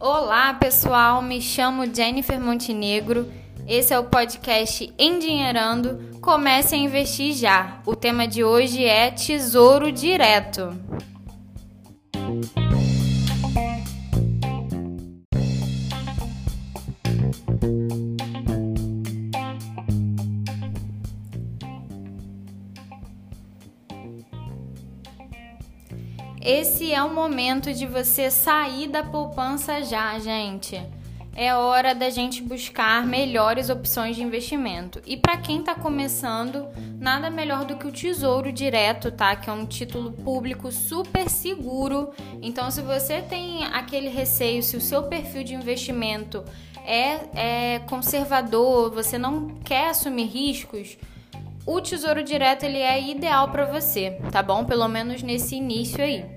[0.00, 1.22] Olá, pessoal.
[1.22, 3.30] Me chamo Jennifer Montenegro.
[3.66, 6.18] Esse é o podcast Endinheirando.
[6.20, 7.80] Comece a investir já.
[7.86, 10.78] O tema de hoje é Tesouro Direto.
[26.44, 30.78] Esse é o momento de você sair da poupança já, gente.
[31.34, 35.00] É hora da gente buscar melhores opções de investimento.
[35.06, 36.68] E para quem está começando,
[37.00, 39.34] nada melhor do que o Tesouro Direto, tá?
[39.34, 42.10] Que é um título público super seguro.
[42.42, 46.44] Então, se você tem aquele receio, se o seu perfil de investimento
[46.84, 50.98] é, é conservador, você não quer assumir riscos,
[51.66, 54.66] o Tesouro Direto ele é ideal para você, tá bom?
[54.66, 56.33] Pelo menos nesse início aí.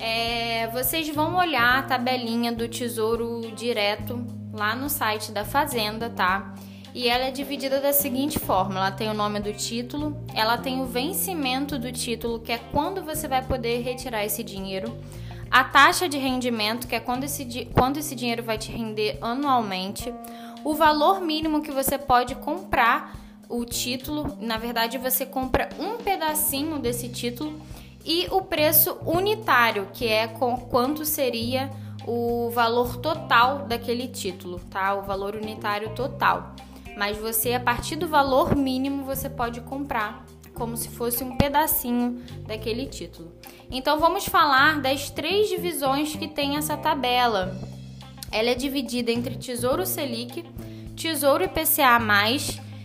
[0.00, 6.54] É, vocês vão olhar a tabelinha do Tesouro Direto lá no site da Fazenda, tá?
[6.94, 10.80] E ela é dividida da seguinte forma: ela tem o nome do título, ela tem
[10.80, 14.96] o vencimento do título, que é quando você vai poder retirar esse dinheiro,
[15.50, 20.12] a taxa de rendimento, que é quando esse, quando esse dinheiro vai te render anualmente,
[20.64, 23.14] o valor mínimo que você pode comprar
[23.50, 24.38] o título.
[24.40, 27.60] Na verdade, você compra um pedacinho desse título
[28.04, 31.70] e o preço unitário, que é com quanto seria
[32.06, 34.94] o valor total daquele título, tá?
[34.94, 36.54] O valor unitário total.
[36.96, 42.22] Mas você, a partir do valor mínimo, você pode comprar como se fosse um pedacinho
[42.46, 43.32] daquele título.
[43.70, 47.56] Então vamos falar das três divisões que tem essa tabela.
[48.30, 50.44] Ela é dividida entre Tesouro Selic,
[50.96, 51.98] Tesouro IPCA+,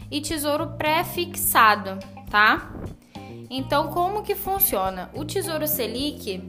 [0.10, 2.72] e tesouro pré-fixado, tá?
[3.50, 5.10] Então, como que funciona?
[5.14, 6.42] O Tesouro Selic,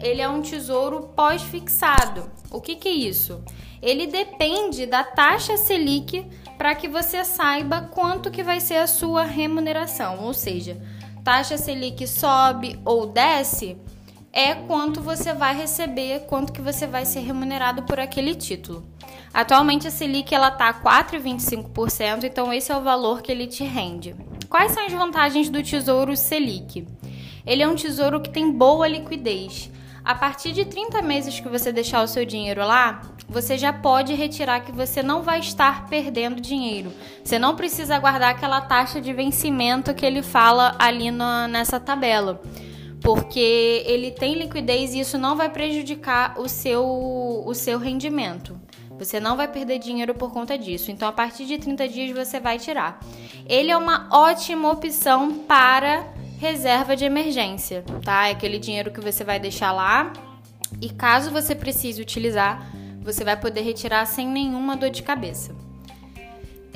[0.00, 2.30] ele é um tesouro pós-fixado.
[2.50, 3.42] O que que é isso?
[3.82, 9.24] Ele depende da taxa Selic para que você saiba quanto que vai ser a sua
[9.24, 10.80] remuneração, ou seja,
[11.22, 13.76] taxa Selic sobe ou desce,
[14.32, 18.86] é quanto você vai receber, quanto que você vai ser remunerado por aquele título.
[19.32, 24.14] Atualmente a Selic ela tá 4,25%, então esse é o valor que ele te rende.
[24.48, 26.86] Quais são as vantagens do Tesouro Selic?
[27.44, 29.70] Ele é um tesouro que tem boa liquidez.
[30.04, 34.14] A partir de 30 meses que você deixar o seu dinheiro lá, você já pode
[34.14, 36.92] retirar que você não vai estar perdendo dinheiro.
[37.24, 42.40] Você não precisa guardar aquela taxa de vencimento que ele fala ali no, nessa tabela.
[43.02, 46.84] Porque ele tem liquidez e isso não vai prejudicar o seu,
[47.44, 48.58] o seu rendimento.
[48.98, 50.90] Você não vai perder dinheiro por conta disso.
[50.90, 53.00] Então, a partir de 30 dias você vai tirar.
[53.46, 56.06] Ele é uma ótima opção para
[56.38, 58.28] reserva de emergência, tá?
[58.28, 60.12] É aquele dinheiro que você vai deixar lá
[60.80, 62.70] e caso você precise utilizar,
[63.00, 65.54] você vai poder retirar sem nenhuma dor de cabeça.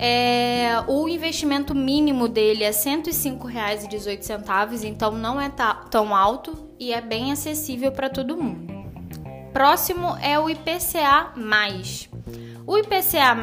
[0.02, 5.52] É, o investimento mínimo dele é R$ 105,18, então não é
[5.90, 8.72] tão alto e é bem acessível para todo mundo.
[9.52, 11.34] Próximo é o IPCA+.
[12.70, 13.36] O IPCA+,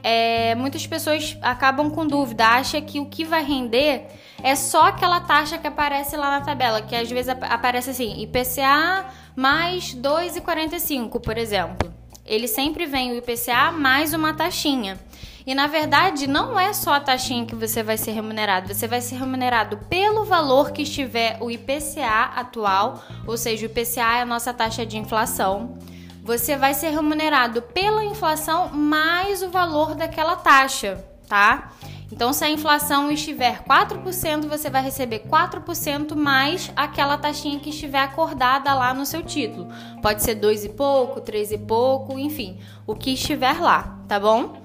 [0.00, 4.06] é, muitas pessoas acabam com dúvida, acha que o que vai render
[4.40, 9.06] é só aquela taxa que aparece lá na tabela, que às vezes aparece assim, IPCA
[9.34, 11.92] mais 2,45, por exemplo.
[12.24, 15.00] Ele sempre vem o IPCA mais uma taxinha.
[15.44, 19.00] E na verdade, não é só a taxinha que você vai ser remunerado, você vai
[19.00, 24.24] ser remunerado pelo valor que estiver o IPCA atual, ou seja, o IPCA é a
[24.24, 25.76] nossa taxa de inflação.
[26.24, 31.70] Você vai ser remunerado pela inflação mais o valor daquela taxa, tá?
[32.10, 37.98] Então, se a inflação estiver 4%, você vai receber 4% mais aquela taxinha que estiver
[37.98, 39.68] acordada lá no seu título.
[40.00, 44.62] Pode ser 2 e pouco, 3 e pouco, enfim, o que estiver lá, tá bom?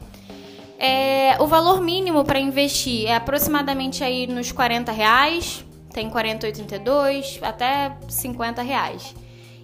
[0.77, 7.97] É, o valor mínimo para investir é aproximadamente aí nos 40 reais, tem 40,82 até
[8.07, 9.13] 50 reais.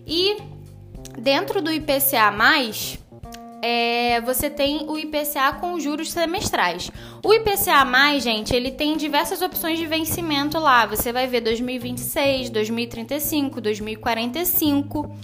[0.05, 0.54] E
[1.17, 2.33] dentro do IPCA+,
[3.61, 6.91] é, você tem o IPCA com juros semestrais.
[7.23, 10.85] O IPCA+, gente, ele tem diversas opções de vencimento lá.
[10.85, 15.15] Você vai ver 2026, 2035, 2045.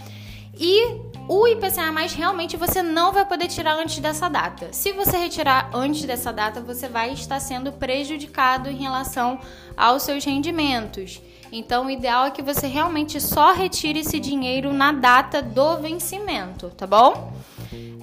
[0.60, 4.74] E o IPCA mais realmente você não vai poder tirar antes dessa data.
[4.74, 9.40] Se você retirar antes dessa data, você vai estar sendo prejudicado em relação
[9.78, 11.22] aos seus rendimentos.
[11.50, 16.70] Então, o ideal é que você realmente só retire esse dinheiro na data do vencimento,
[16.72, 17.32] tá bom?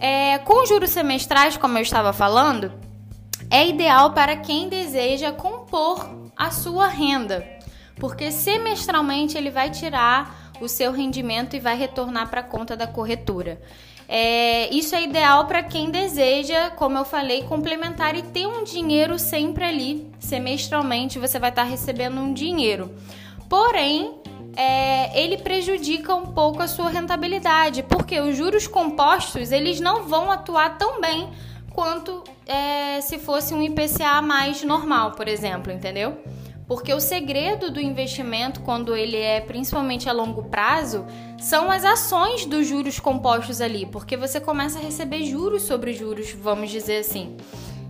[0.01, 2.73] É, com juros semestrais, como eu estava falando,
[3.51, 7.47] é ideal para quem deseja compor a sua renda,
[7.97, 12.87] porque semestralmente ele vai tirar o seu rendimento e vai retornar para a conta da
[12.87, 13.61] corretora.
[14.09, 19.19] É, isso é ideal para quem deseja, como eu falei, complementar e ter um dinheiro
[19.19, 20.11] sempre ali.
[20.19, 22.91] Semestralmente você vai estar tá recebendo um dinheiro.
[23.51, 24.15] Porém,
[24.57, 30.31] é, ele prejudica um pouco a sua rentabilidade, porque os juros compostos eles não vão
[30.31, 31.29] atuar tão bem
[31.71, 36.19] quanto é, se fosse um IPCA mais normal, por exemplo, entendeu?
[36.69, 41.07] Porque o segredo do investimento, quando ele é principalmente a longo prazo,
[41.39, 46.31] são as ações dos juros compostos ali, porque você começa a receber juros sobre juros,
[46.33, 47.39] vamos dizer assim.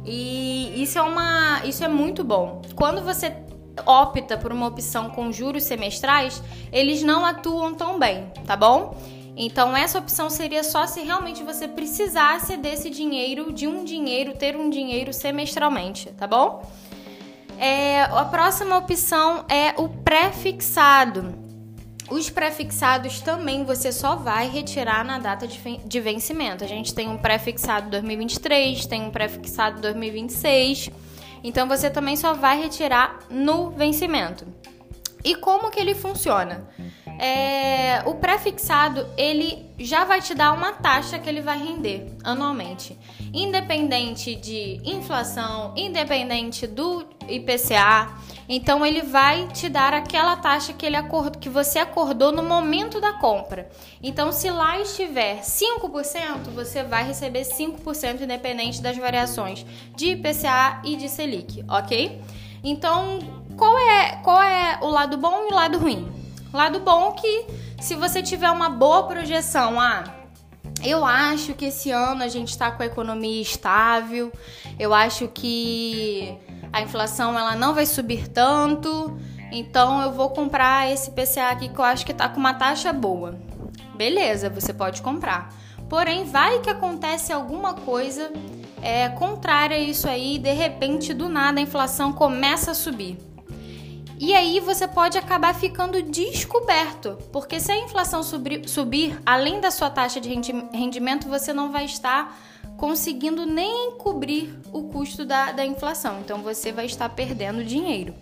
[0.07, 2.63] E isso é uma, isso é muito bom.
[2.77, 3.37] Quando você
[3.85, 6.41] opta por uma opção com juros semestrais,
[6.73, 8.97] eles não atuam tão bem, tá bom?
[9.37, 14.57] Então essa opção seria só se realmente você precisasse desse dinheiro, de um dinheiro, ter
[14.57, 16.63] um dinheiro semestralmente, tá bom?
[17.59, 21.35] É, a próxima opção é o pré-fixado.
[22.09, 26.63] Os pré-fixados também você só vai retirar na data de vencimento.
[26.63, 30.91] A gente tem um pré-fixado 2023, tem um pré-fixado 2026.
[31.43, 34.47] Então você também só vai retirar no vencimento.
[35.25, 36.69] E como que ele funciona?
[37.19, 42.97] É, o pré-fixado ele já vai te dar uma taxa que ele vai render anualmente,
[43.35, 48.09] independente de inflação, independente do IPCA.
[48.49, 53.01] Então ele vai te dar aquela taxa que ele acordou, que você acordou no momento
[53.01, 53.69] da compra.
[54.01, 59.67] Então se lá estiver 5%, você vai receber 5% independente das variações
[59.97, 62.21] de IPCA e de Selic, OK?
[62.63, 63.19] Então,
[63.57, 66.18] qual é qual é o lado bom e o lado ruim?
[66.53, 67.47] Lado bom que
[67.81, 70.05] se você tiver uma boa projeção, ah,
[70.83, 74.33] eu acho que esse ano a gente está com a economia estável,
[74.79, 76.37] eu acho que
[76.73, 79.19] a inflação ela não vai subir tanto,
[79.53, 82.93] então eu vou comprar esse PCA aqui que eu acho que está com uma taxa
[82.93, 83.39] boa.
[83.95, 85.53] Beleza, você pode comprar.
[85.89, 88.31] Porém, vai que acontece alguma coisa
[88.83, 93.28] é, contrária a isso aí, de repente, do nada a inflação começa a subir.
[94.21, 99.71] E aí você pode acabar ficando descoberto, porque se a inflação subir, subir além da
[99.71, 102.37] sua taxa de rendimento, você não vai estar
[102.77, 106.19] conseguindo nem cobrir o custo da, da inflação.
[106.21, 108.13] Então você vai estar perdendo dinheiro.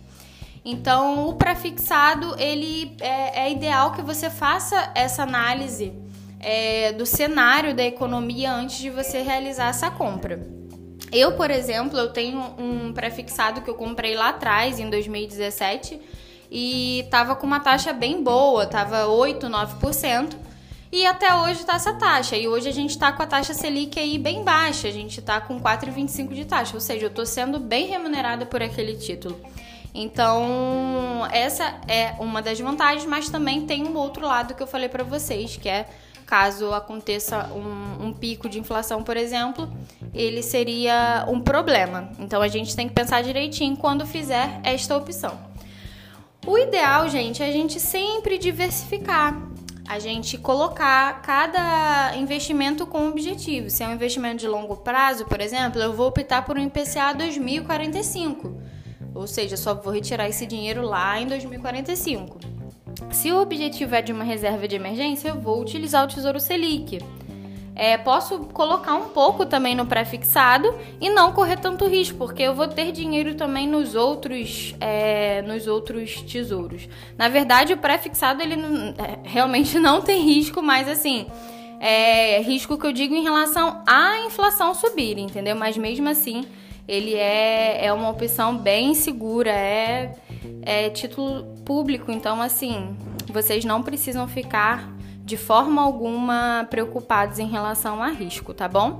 [0.63, 5.93] Então o prefixado ele é, é ideal que você faça essa análise
[6.39, 10.45] é, do cenário da economia antes de você realizar essa compra.
[11.11, 15.99] Eu, por exemplo, eu tenho um prefixado que eu comprei lá atrás, em 2017,
[16.51, 20.35] e tava com uma taxa bem boa, tava 8, 9%.
[20.91, 22.37] E até hoje tá essa taxa.
[22.37, 24.87] E hoje a gente tá com a taxa Selic aí bem baixa.
[24.87, 26.73] A gente tá com 4,25 de taxa.
[26.75, 29.37] Ou seja, eu tô sendo bem remunerada por aquele título.
[29.93, 34.87] Então, essa é uma das vantagens, mas também tem um outro lado que eu falei
[34.87, 35.87] para vocês, que é
[36.25, 39.67] caso aconteça um, um, pico de inflação, por exemplo,
[40.17, 42.09] ele seria um problema.
[42.19, 45.37] Então a gente tem que pensar direitinho quando fizer esta opção.
[46.45, 49.37] O ideal, gente, é a gente sempre diversificar.
[49.87, 53.69] A gente colocar cada investimento com objetivo.
[53.69, 57.13] Se é um investimento de longo prazo, por exemplo, eu vou optar por um IPCA
[57.13, 58.61] 2045.
[59.13, 62.39] Ou seja, só vou retirar esse dinheiro lá em 2045.
[63.11, 66.99] Se o objetivo é de uma reserva de emergência, eu vou utilizar o Tesouro Selic.
[67.79, 72.55] É, posso colocar um pouco também no pré-fixado e não correr tanto risco, porque eu
[72.55, 76.89] vou ter dinheiro também nos outros, é, nos outros tesouros.
[77.15, 81.27] Na verdade, o pré-fixado ele não, é, realmente não tem risco, mas assim,
[81.79, 85.55] é risco que eu digo em relação à inflação subir, entendeu?
[85.55, 86.45] Mas mesmo assim,
[86.87, 90.15] ele é, é uma opção bem segura, é
[90.67, 92.93] é título público, então assim,
[93.31, 94.91] vocês não precisam ficar
[95.27, 98.99] de forma alguma preocupados em relação a risco, tá bom?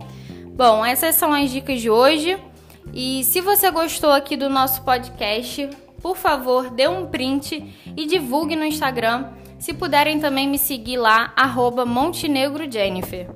[0.58, 2.38] Bom, essas são as dicas de hoje.
[2.94, 5.70] E se você gostou aqui do nosso podcast,
[6.02, 9.30] por favor, dê um print e divulgue no Instagram.
[9.58, 13.30] Se puderem também me seguir lá, arroba Montenegro Jennifer.